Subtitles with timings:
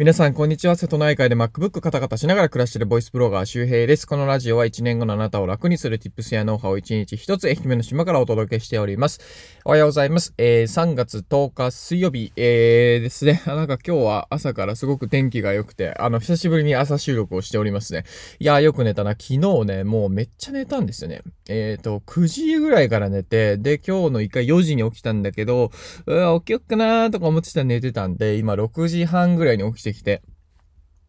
[0.00, 0.76] 皆さん、こんにちは。
[0.76, 4.06] 瀬戸内海で MacBook カタカタしながら暮らしているボイスブロガー周平です。
[4.06, 9.20] このラジオは1年後のあなたを楽にする Tips やノウハウを1日1つ愛媛の島からお届けしております。
[9.62, 10.32] おはようございます。
[10.38, 13.42] えー、3月10日水曜日、えー、ですね。
[13.46, 18.04] なんか今日は朝からすごく天気が良くて、あの、久しぶりに朝収録をしておりますね。
[18.38, 19.10] いやー、よく寝たな。
[19.10, 21.20] 昨日ね、もうめっちゃ寝たんですよね。
[21.50, 25.70] えーと、9時ぐらいから寝て、で、今日の1回4時に起きたんだけど、
[26.06, 30.22] うわ、起きよっかなーとか思ってたら寝てたんで、今6時半ぐらいに起きてきて、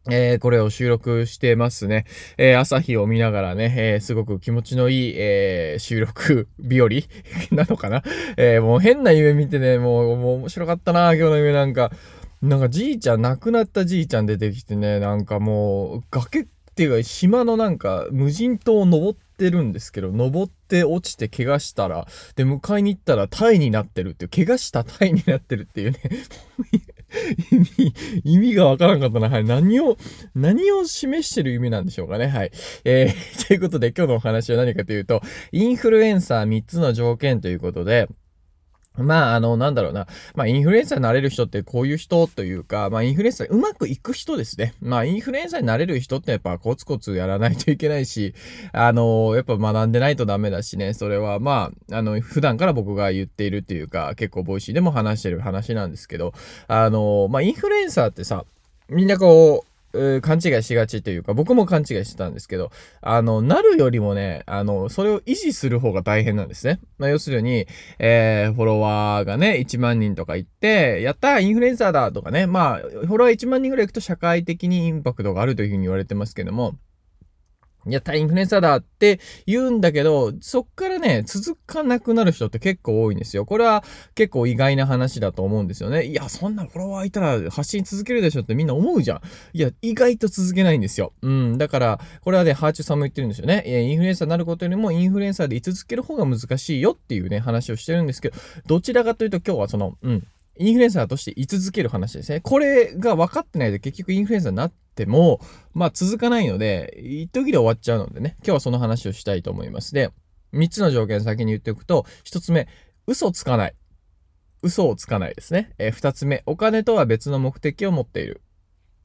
[0.09, 2.05] えー、これを収録してますね。
[2.37, 6.89] えー、朝日を見ながらね、えー、すごく気持ちのいい、え収録日和
[7.51, 8.03] なのかな？
[8.37, 11.91] えもう変な夢見てね、もう、もう面白かったな、今日の夢なんか。
[12.41, 25.99] なんかじいちゃん、亡くなったじいちゃん出てきてね、なんかもう、崖っていうか島のなんか無人島を登ってるんですけど、登って落ちて怪我したら、で、迎えに行ったらタイになってるっていう、怪我したタイになってるっていうね。
[27.51, 27.93] 意味、
[28.23, 29.29] 意味がわからんかったな。
[29.29, 29.43] はい。
[29.43, 29.97] 何を、
[30.35, 32.27] 何を示してる意味なんでしょうかね。
[32.27, 32.51] はい。
[32.85, 38.07] えー、 ということで今日のお話は何かというと、インフルエンサー3つの条件ということで、
[38.97, 40.05] まあ、あの、なんだろうな。
[40.35, 44.73] まあ、インフルエンサーになれる人ってこういう人というか、まあ、インフルエンサーうまくいく人ですね。
[44.81, 48.33] まあ、インフルエンサーになれる人ってやっぱコツコツやらないといけないし、
[48.73, 50.93] あの、やっぱ学んでないとダメだしね。
[50.93, 56.33] それはまあ、あの、普段から僕が言っているっていうか、結構 Voicy でも話してる話なんですけど、
[56.67, 58.43] あの、まあ、インフルエンサーってさ、
[58.89, 59.70] みんなこう、
[60.21, 66.79] 勘違いしがちというか、僕も勘違いしてたんですけど、あの、なるよりもね、あの、それを維持する方が大変なんですね。
[66.97, 67.67] まあ、要するに、
[67.99, 76.75] えー、フォロワーがね、1万人とか行って、やったインフルエンサーだとかね、まあ、フォロワー1万人ぐらい行くと社会的にインパクトがあるというふうに言われてますけども、
[77.87, 83.45] いや、インフルエンサーだって言うんだけど、そっからね、続かなくなる人って結構多いんですよ。
[83.45, 86.05] これは結構意外な話だと思うんですよね。
[86.05, 89.21] いや、そんなフォロワーいたら発信続けるでしょってみんな思うじゃん。
[89.53, 91.13] いや、意外と続けないんですよ。
[91.21, 91.57] うん。
[91.57, 93.63] だから、これはね、ハーチューさんも言ってるんですよね。
[93.65, 98.35] インフルエンサーになることよりもインフルエンサーで居続ける方が難しいよっていうね、話をしてるんですけど、
[98.67, 100.27] どちらかというと今日はその、うん。
[100.57, 102.41] インフルエンサーとして居続ける話ですね。
[102.41, 105.39] これが分かってないと結局インフルエンサーになっても、
[105.73, 109.93] まあ続かないので、一時で終わっちゃうのでね、今日はその話をしたいと思います。
[109.93, 110.11] で、
[110.53, 112.67] 3つの条件先に言っておくと、1つ目、
[113.07, 113.75] 嘘つかない。
[114.63, 115.73] 嘘をつかないですね。
[115.79, 118.41] えー、2つ目、お金とは別の目的を持っている。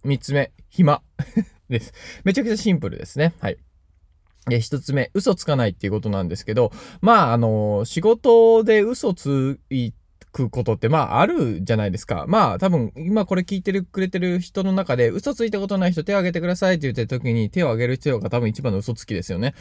[0.04, 1.02] 3つ目、暇
[1.70, 1.94] です。
[2.24, 3.34] めちゃくちゃシンプルですね。
[3.40, 3.56] はい。
[4.48, 10.05] で、一つ目、嘘つかないっていうことなんですけど、まあ、あの、仕事で嘘ついて、
[10.36, 12.26] くことって、まあ、あるじゃないですか。
[12.28, 19.54] まあ、多分、今これ聞いてる、くれてる人の中で、嘘ついたことない人手を挙げてくださいって言ってる時に、手を挙げる人が多分一番の嘘つきですよね。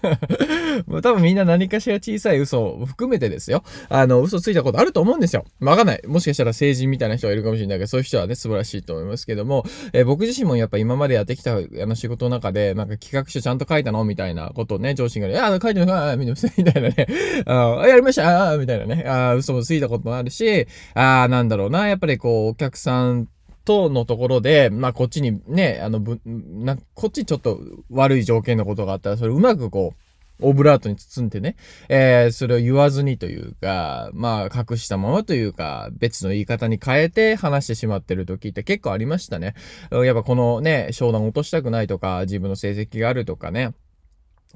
[1.02, 3.62] 多分みんな何かしら小さい嘘を含めてですよ。
[3.90, 5.44] あの、嘘ついたことあると思うんですよ。
[5.60, 6.02] わかんない。
[6.06, 16.26] もしかしたら成人みたいな人がいるかもしれないけど、そういう人はね、素晴らしいと思いますけども、えー、僕自身もやっぱ今までやってきたあの仕事の中で、なんか企画書ちゃんと書いたのみたいなことをね、上司がね、あ、書いてない、み
[16.64, 17.06] たいなね、
[17.46, 23.28] あやりましたみたいなね、あ嘘もついたこともあるし、ああ、なんだろうな、やっぱりこう、お客さん
[23.64, 27.60] とのところで、まあこっちにね、あの、ぶ、な、こっちちょっと
[27.90, 30.02] 悪い条件のことがあったら、それうまくこう、
[30.42, 31.56] オブラートに包んでね、
[31.88, 39.54] えー、それを言わずにというか、まあ、隠したままというか、別の言い方に変えて話してしまってる時って結構ありましたね。
[39.90, 43.72] やっぱこのね、商談落としたくないとか、自分の成績があるとかね、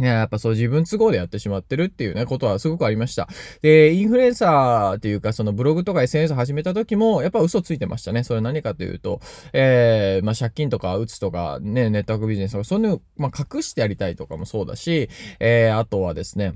[0.05, 3.29] や、やっぱそう自分都合でやってしまってるっていうね、ことはすごくありました。
[3.63, 8.25] で、インフルエンサーっていうか、そのブログとか SNS 始めた時も、やっぱ嘘ついてましたね。
[8.25, 9.21] それ何かというと、
[9.53, 15.09] えー、まあ借金とか打つとか、ね、ネットワークビジネスとか、そういうの、まあ隠してやりたいとかもそうだし、
[15.41, 16.55] えー、あとはですね、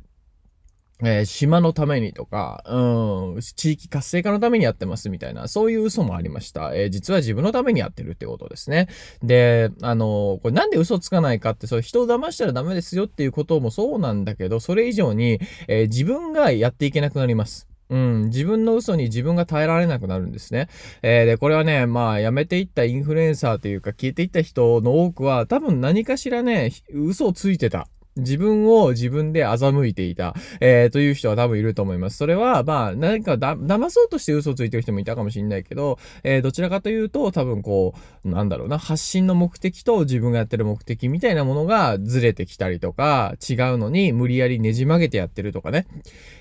[1.03, 6.75] えー、島のためにとか、うん、地域活性化のためにやってますみたいな、そういう嘘もありました。
[6.75, 8.89] えー、実は自分のためにやってるってことですね。
[9.23, 17.71] で、あのー、これなんで嘘つかないかって、そう人を騙したらダメですよっていうこともそうなんだけど、それ以上に、え自分がやっていけなくなります。
[17.91, 20.69] うん、自分の嘘に自分が耐えられなくなるんですね。
[21.03, 27.89] えー、で、これはね、まあ、辞めていったインフルエンサーというか、消えていった人の多くは、多分何かしらね、嘘をついてた。
[28.21, 32.17] 自分を自分で欺いていた、えー、という人は多分いると思います。
[32.17, 37.95] それは、まあ、何かだ、騙そうとして嘘をついてる人もいたかもしれないけど、えー、どちらかというと、多分こ
[38.25, 45.87] う、なんだろうな、発信の目的と自分がやってる目的みたいなものがずれてきたりとか、違うのに無理やりねじ曲げてやってるとかね。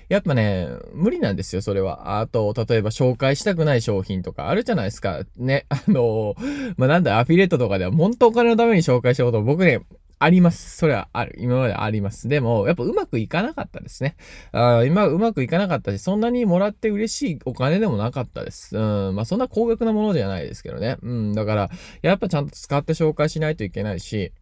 [0.08, 2.20] やっぱね、無理なんですよ、それは。
[2.20, 5.22] あと、例えば紹介したくない商品とかあるじゃないですか。
[5.36, 6.34] ね、あの、
[6.76, 9.80] まあ、なんだ、アフィリエイトとかでは本当お金のために紹介したことを僕ね、
[10.22, 10.76] あります。
[10.76, 11.34] それはある。
[11.38, 12.28] 今まであります。
[12.28, 14.16] でも、やっぱうまくいかなかったですね。
[14.52, 18.76] あ今うまくいかなかったし、そんなにもらって嬉しいお金でもなかったです。
[18.76, 19.14] うん。
[19.14, 20.98] まあそんな高額なものじゃないですけどね。
[21.00, 21.32] うん。
[21.32, 21.70] だから、
[22.02, 24.34] やっぱちゃんと使って紹介しないといけないし、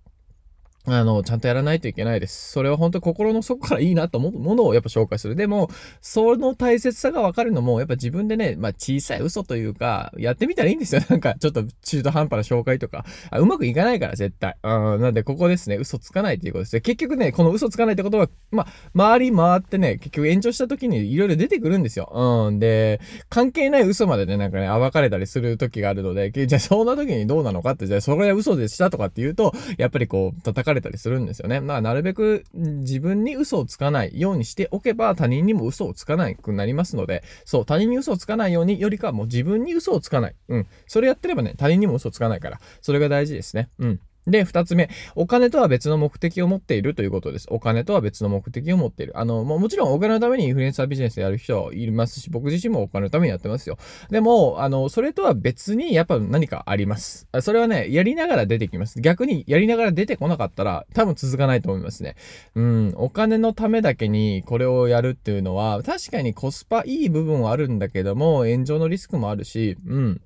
[0.87, 2.53] あの、ちゃんとやらないといけないです。
[2.53, 5.37] それは本当心の底からいいなと思うものをやっぱ紹介する。
[5.37, 5.69] でも、
[6.01, 11.03] その大切さがわかるのも、やっぱ自分でね、まあ小さい嘘というか、やってみたらいいんですよ。
[11.11, 13.05] なんか、ちょっと中途半端な紹介とか。
[13.31, 14.57] あうまくいかないから、絶対。
[14.63, 16.81] うん、なんで、ここですね、嘘つかないっていうことですね。
[16.81, 22.11] 結局ね、この嘘つかないってことは、まあ、周り回ってね、結局延長した時にいろいろ出てくるんですよ。
[22.49, 22.59] うん。
[22.59, 31.61] で、関係ない嘘までね、なんかね、暴かれたりする時があるので、じゃあそんな時にどうなのかって、じゃあそれは嘘でしたとかって言うと、やっぱりこう、叩かれたりするんですよね。
[31.61, 40.35] まあ、なるべく自分に嘘をつかないようにしておけば他人にも嘘をつかなくなりますので、そう、他人に嘘をつかないようによりかはもう自分に嘘をつかない。
[40.49, 40.67] うん。
[40.87, 43.69] それやってればね、他人にも嘘をつかないから、それが大事ですね。
[43.79, 44.01] うん。
[44.29, 47.47] で、二つ目、お金とは別の目的を持っているということです。
[47.51, 49.19] お金とは別の目的を持っている。
[49.19, 53.79] あの、ももちろんお金のためにインフルエンサービジネスやる人いますし、僕自身もお金のためにやってますよ。
[54.11, 57.27] でも、あの、それとは別にやっぱ何かあります。
[57.41, 59.01] それはね、やりながら出てきます。
[59.01, 62.17] 逆にやりながら出てこなかったら多分続かないと思いますね。
[62.55, 70.21] うん、お金のためだけにこれをやるっていうのは、確かにコスパいい部分はあるんだけども、炎上のリスクもあるし、うん。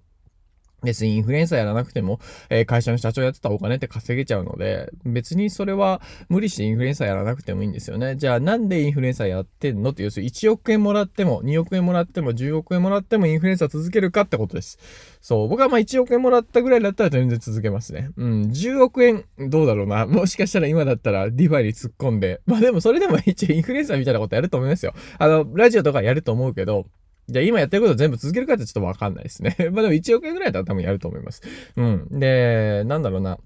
[0.83, 2.21] 別にインフルエンサーやらなくても、
[2.51, 8.17] えー、会社の社長やってたらお金って稼げちゃうので、別にそれは無理してインフルエンサーやらなくてもいいんですよね。
[8.17, 9.91] じゃあなんでインフルエンサーやってんの？
[9.91, 14.79] って、要するに1億円もらっても、2億円もらっても、10億円もらってもインフルエンサー続けるかってことです。
[15.21, 15.49] そう。
[15.49, 18.11] 僕はまあ1億円もらったぐらいだったら全然続けますね。
[18.17, 18.43] うん。
[18.45, 20.07] 10億円、どうだろうな。
[20.07, 22.41] もしかしたら今だったら DeFi に突っ込んで。
[22.47, 24.95] まあでもそれでも一応インフルエンサーみたいなことやると思いますよ。
[25.19, 26.87] あの、ラジオとかやると思うけど、
[27.33, 29.57] じゃあ今やってること全部続けるかってちょっとわかんないですね。
[29.73, 31.43] まあでも1億円ぐらいだったら多分やると思います。
[31.77, 32.09] うん。
[32.11, 33.39] で、なんだろうな。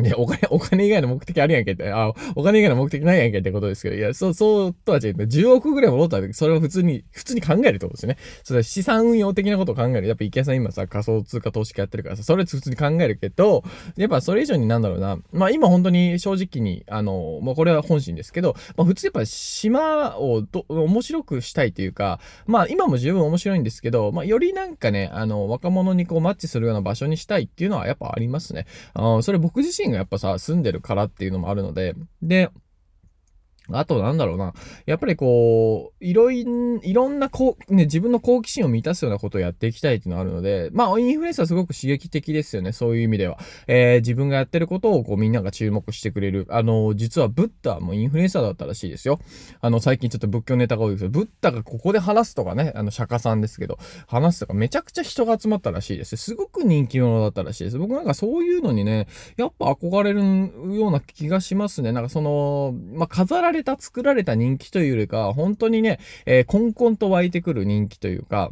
[0.00, 5.12] で、お金、 お金以外の目的あるやんけって、あ、お金以外の目的ないやんけってことですけど、いや、そう、そうとは違う。
[5.16, 8.16] 10億ぐらい戻ったら、それを普通に、普通に考えるってことですね。
[8.42, 10.06] それ資産運用的なことを考える。
[10.06, 13.64] やっぱ池谷さん今さ、仮想通貨投資家やってるからさ、それ普通に考えるけど、
[13.96, 15.18] やっぱそれ以上になんだろうな。
[15.32, 28.66] まあ今本当に正直に、あの、まあこれは本心ですけど、まあ普通やっぱ島をど面白くしたいというか、まあ今も十分面白いんですけど、まあよりなんかね、あの、若者にこうマッチするような場所にしたいっていうのはやっぱありますね。
[28.94, 32.50] あそれ僕自身がやっぱさ、住んでるからっていうのもあるので、で、
[33.78, 34.54] あとなんだろうな。
[34.86, 42.72] やっぱりこう、いろい、ろんなこう、ね、自分の好奇心を満たすようなことをやっていきたいっていうのがあるので、まあ、インフルエンサーすごく刺激的ですよね。
[42.72, 43.38] そういう意味では。
[43.66, 46.46] えー、自分がやってることをこう、みんなが注目してくれる。
[46.50, 49.18] あの、実はブッダもインフルエンサーだったらしいですよ。
[49.60, 56.16] あの、最近ちょっと仏教ネタが多いですけど、ブッダがここで話すとかね、あの、釈迦さんですけど、話すとかめちゃくちゃ人が集まったらしいです。
[56.16, 57.78] すごく人気者だったらしいです。
[57.78, 60.20] 僕なんかそういうのにね、やっぱ憧れる
[60.76, 61.92] ような気がしますね。
[61.92, 68.50] なんかその、まあ、飾られた、作られた人気というよりか、本当にね、えー、コンコンと湧いてくる人気というか、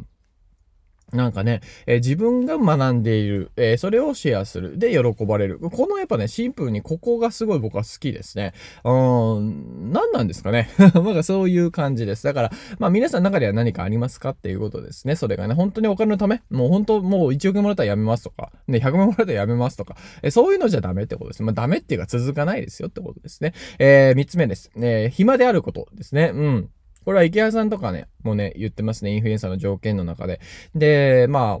[1.13, 4.77] なんかね、えー、自分が学んでいる、えー、それをシェアする。
[4.77, 5.59] で、喜ばれる。
[5.59, 8.53] このやっぱね、シンプルにここがすごい僕は好きですね。
[8.83, 10.69] うーん、何なんですかね。
[10.77, 12.23] なんかそういう感じです。
[12.23, 15.15] だから、まあ皆さんの中では何かありますかっていうことですね。
[15.15, 21.43] それがね、本当にお金のためもう本当、もう1億円もらったらやめますとか、ね、100万もらったらやめますとか、えー、そういうのじゃダメってことです。
[21.43, 23.53] まあダメっていうか続かないですよってことですね。
[23.79, 24.71] えー、3つ目です。
[24.77, 26.31] えー、暇であることですね。
[26.33, 26.69] うん。
[27.05, 29.13] これは池谷さんとかね、もうね、言ってますね。
[29.13, 30.39] インフルエンサーの条件の中で。
[30.75, 31.59] で、ま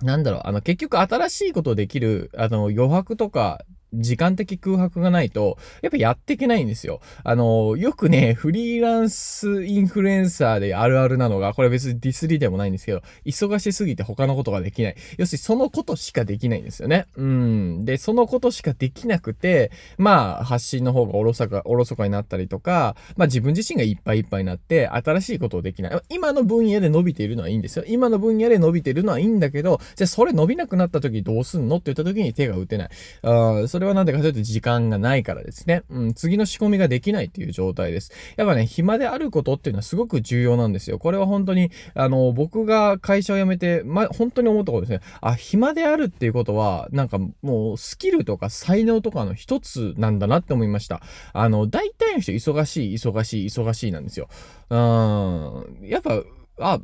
[0.00, 7.00] あ、なんだろう、あの、結局新しいことできる、あの、余白とか、時間的空白がないと、やっぱやっていけないんですよ。
[7.24, 14.96] あの、よくね、フリーランスインフルエンサーであるあるなのが、これ別にディスリでもないんですけど、忙しすぎて他のことができない。
[15.18, 17.06] 要するにそのことしかできないんですよね。
[17.16, 17.84] うん。
[17.84, 26.00] で、そのことしかできなくて、まあ、発信の方がおろそか、おろそかになったりとか、まあ自分自身がいっぱいいっぱいになって、新しいことをできない。
[26.08, 27.84] 今の分野で伸びているのはいいんですよ。
[27.86, 32.88] 今の分野で伸びているのはいいんだけど、じゃあそれ伸びなくなった時どうすんのって言った時に手が打てない。
[33.22, 35.82] あそれれはなんでかというと時間がないからですね。
[35.90, 38.12] うん、次の仕込みができないっていう状態です。
[38.36, 40.98] やっぱね、暇であることっていうのはすごく重要なんですよ。
[40.98, 45.00] これは本当に、あの、僕が会社を辞めて、ま、本当に思ったことですね。
[45.20, 51.02] あ、暇であるっていうことは、なんかもうスキルとか才能とかの一つなんだなって思いました。
[51.32, 54.28] あの、大体の人忙しい、忙しい、忙しいなんですよ。
[54.70, 56.22] うん、やっぱ、
[56.58, 56.80] あ、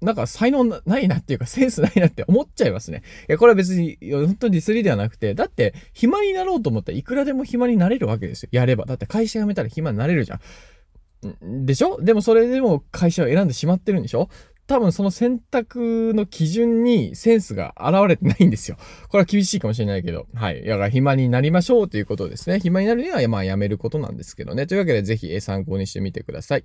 [0.00, 3.02] なんか才能ないなっていうかセンスないなって思っちゃいますね。
[3.28, 8.48] いや、これは別に、本当にディスリではなくて、だって暇になろうと思ったらいくらでも暇になれるわけですよ。
[8.52, 8.86] やれば。
[8.86, 11.66] だって会社辞めたら暇になれるじゃん。
[11.66, 12.00] でしょ？
[12.00, 14.30] でもそれでも会社を選んでしまってるんでしょ？
[14.66, 18.78] 多分その選択の基準にセンスが現れてないんですよ。
[19.08, 20.28] これは厳しいかもしれないけど。
[20.32, 20.64] はい。
[20.64, 22.60] だから暇になりましょうということですね。
[22.60, 24.66] 暇になるには、まあやめることなんですけどね。
[24.66, 26.64] というわけでぜひ参考にしてみてください。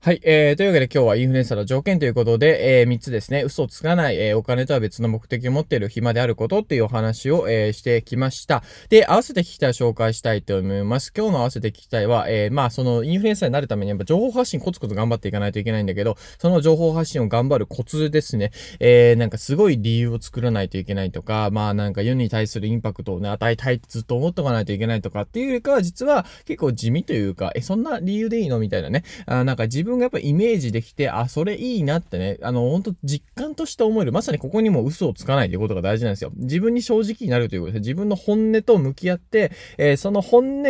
[0.00, 0.20] はい。
[0.22, 3.42] えー、というわけで今日はインフルエンサーの条件ということで、えー、3つですね。
[3.42, 8.62] 嘘つかない、えー、お金とは別の目的を持っている暇であることっていうお話を、えー、してきました。
[8.90, 11.12] で、合わせて聞きたい紹介したいと思います。
[11.12, 18.52] 今日の合わせて聞きたいは、えー、まあ、そのインフルエンサーになるためにやっぱ情報発信コツコツ頑張っていかないといけないんだけど、その情報発信を頑張るコツですね。
[18.78, 29.02] えー、なんかすごい理由を作らないといけないとか、まあなんか世に対するインパクトをね、与えたいってずっと思っておかないといけないとかっていうよりかは、実は結構地味というか、え、そんな理由でいいのみたいなね。
[29.26, 34.12] あなんか自分分がやっぱイメージできて、あ、それいいなってね、あの、本当実感として思える。
[34.12, 36.30] まさにここにも嘘をつかないということが大事なんですよ。
[36.36, 37.80] 自分に正直になるということです。
[37.80, 40.64] 自分の本音と向き合って、えー、その本音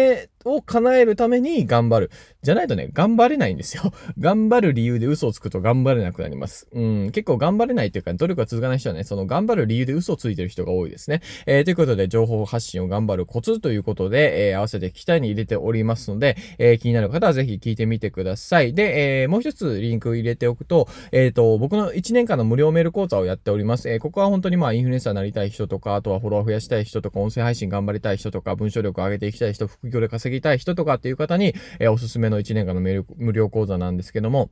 [0.48, 2.10] を叶えるために頑張る。
[2.42, 3.92] じゃないとね、頑張れないんですよ。
[4.18, 6.68] 頑張る理由で嘘をつくと頑張れなくなります。
[6.72, 11.20] うん、結構頑張れないっていうか、努力が続かない人はね、その頑張る理由で嘘をついてる人が多いですね。
[11.46, 18.74] えー、ということで、情報発信を頑張るコツということで、えー、合わせて期待に入れておりますので、えー、気になる方はぜひ聞いてみてください。
[18.74, 23.88] で、えー、もう一つリンク入れておくと、えっ、ー、と、僕の1年間の無料メール講座をやっております。
[23.88, 34.50] えー、ここは本当にまあ、インフルエンサーになりたい人とか、あとはフォロワー増やしたい人とか、音声配信頑張りたい人とか、文章力を上げていきたい人、副業で稼ぎたい人とかっていう方に、えー、おすすめの1年間の無料講座なんですけども、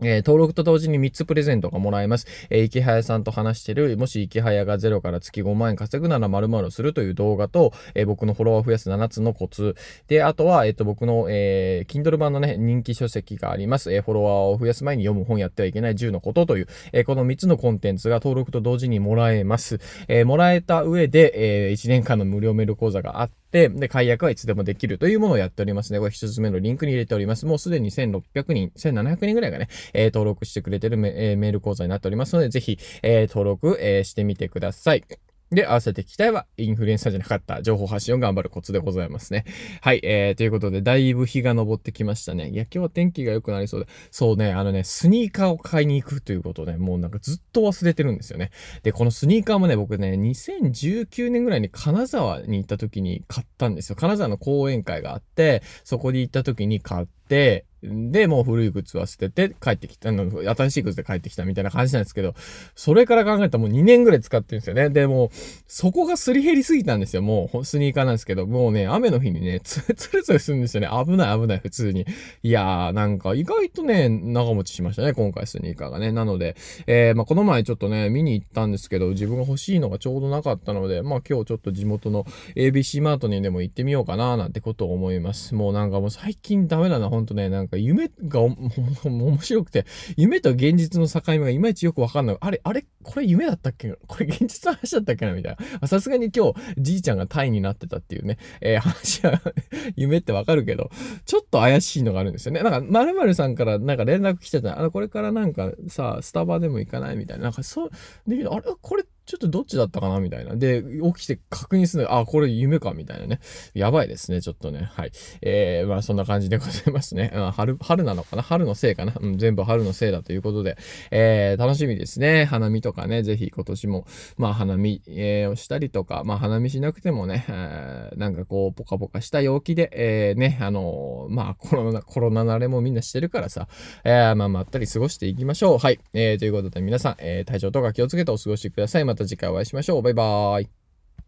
[0.00, 2.26] えー、登録と同時に3つプレゼントがもらえます。
[2.50, 9.74] えー、池早さんと話してる、もし池早が0から月5万円稼ぐなら〇〇するという動画と、えー、僕のフォロワーを増やす7つのコツ。
[10.06, 13.92] で、あとは、えっ、と、僕の、えー、Kindle 版のね、人気書籍があります。
[13.92, 19.80] えー、フォロワーを増やす前に読む本やってはいけない10のことという、えー、この3つのコンテンツが登録と同時にもらえます。
[20.06, 25.98] えー、もらえた上で、えー、1年間の無料メール講座があって、で、解約はいつでもできるというものをやっておりますね。
[25.98, 27.46] これ一つ目のリンクに入れております。
[27.46, 35.04] もうすでに1600人、1700人ぐらいがね、えー、登録してくれてるメ,、えー、メール講座になっておりますので、ぜひ、えー、登録、えー、してみてください。
[35.50, 39.44] で、合わせて聞きたいは、インフルエンサーじゃなかった情報発信を頑張るコツでございますね。
[39.80, 42.50] はい、えー、ということで、だいぶ日が昇ってきましたね。
[42.50, 48.50] いや、今日は天気が良くなりそうで、そうね、あのね、スニーカーを買いに行くということで、もうなんかずっと忘れてるんですよね。
[48.82, 53.96] で、このスニーカーもね、僕ね、2019年ぐらいに金沢に行った時に買ったんですよ。
[53.96, 62.34] 金沢の講演会があって、そこに行った時に買って、で、もう古い靴は捨てて帰ってきた、の、新しい靴で帰ってきたみたいな感じなんですけど、
[62.74, 64.90] それから考えたらもう2年ぐらい使ってるんですよね。
[64.90, 65.28] で、もう
[65.66, 67.22] そこがすり減りすぎたんですよ。
[67.22, 70.88] もう、スニーカーなんですけど、もうね、雨の日にね、つ、つるつるするんですよね。
[70.88, 72.06] 危ない危ない、普通に。
[72.42, 76.12] いやー、なんか意外とね、長持ちしましたね、今回スニーカーがね。
[76.12, 76.56] なので、
[76.86, 82.24] えー、まあ、この前ちょっとね、見に行ったんですけど、自分が欲しいのがちょうどなかったので、まあ、今日ちょっと地元の
[82.56, 85.54] ABC マートにでも行ってみようかな、なんてことを思います。
[85.54, 88.40] もうなんかもう最近ダメだな、ほんとね、なんか夢が
[89.04, 89.84] 面白くて、
[90.16, 92.36] 夢と現実の境目がいまいちよくわかんない。
[92.40, 93.92] あれ、あれ、これ夢だったっけ？
[94.06, 95.32] これ現実の話だったっけな？
[95.34, 95.88] みたいな。
[95.88, 99.40] さすがに今日、じいちゃんがタイになってたっていうね、えー、話は
[99.96, 100.90] 夢ってわかるけど、
[101.26, 102.62] ちょっと怪しいのがあるんですよね。
[102.62, 104.78] なんか、まるさんからなんか連絡来てた。
[104.78, 107.16] あのこれからなんかさ、スタバでも行かない？
[107.16, 107.44] みたいな。
[107.44, 107.90] なんかそう、
[108.26, 110.20] できる、あれ、これってちょっとどっちだったかな？
[110.20, 110.56] みたいな。
[110.56, 113.40] で、起きて確認するのあ、これ夢かみたいなね。
[113.74, 114.88] やばいですね、ちょっとね。
[114.90, 115.12] はい。
[115.42, 117.30] えー、まあそんな感じでございますね。
[117.34, 118.42] うん春、春なのかな？
[118.42, 119.12] 春のせいかな？
[119.20, 120.78] うん、全部春のせいだということで、
[121.10, 122.46] えー、楽しみですね。
[122.46, 124.06] 花見とかね、ぜひ今年も、
[124.38, 133.68] まあ花見、えー、をしたりとか、まあ花見しなくてもね、えー、なんかこう、ポカポカした陽気で、えー、ね、あのー、まあコロナ、コロナ慣れもみんなしてるからさ、
[134.04, 135.78] えー、まあまったり過ごしていきましょう。
[135.78, 136.00] はい。
[136.14, 139.17] えー、ということで皆さん、えー、体調とか気をつけてお過ごしください。
[139.18, 140.02] また次回お会いしましょう。
[140.02, 140.77] バイバーイ。